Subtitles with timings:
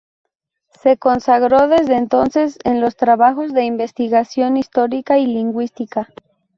[0.81, 6.07] Se consagró desde entonces en los trabajos de investigación histórica y lingüística.